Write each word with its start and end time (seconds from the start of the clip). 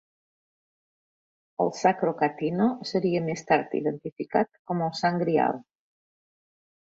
El 1.65 1.69
"Sacro 1.81 2.13
Catino" 2.21 2.69
seria 2.91 3.21
més 3.27 3.45
tard 3.51 3.75
identificat 3.81 4.49
com 4.71 4.81
el 4.87 4.95
Sant 5.01 5.19
Greal. 5.25 5.61